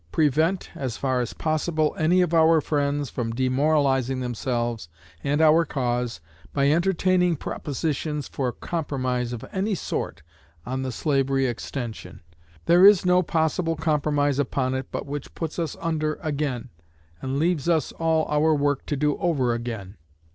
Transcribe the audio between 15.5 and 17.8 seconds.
us under again, and leaves